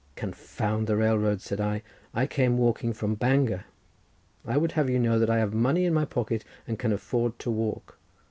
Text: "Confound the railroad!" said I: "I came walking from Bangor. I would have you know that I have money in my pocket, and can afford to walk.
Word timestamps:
"Confound 0.15 0.87
the 0.87 0.95
railroad!" 0.97 1.41
said 1.41 1.61
I: 1.61 1.83
"I 2.11 2.25
came 2.25 2.57
walking 2.57 2.91
from 2.91 3.13
Bangor. 3.13 3.65
I 4.47 4.57
would 4.57 4.71
have 4.71 4.89
you 4.89 4.97
know 4.97 5.19
that 5.19 5.29
I 5.29 5.37
have 5.37 5.53
money 5.53 5.85
in 5.85 5.93
my 5.93 6.05
pocket, 6.05 6.43
and 6.67 6.79
can 6.79 6.91
afford 6.91 7.37
to 7.37 7.51
walk. 7.51 7.99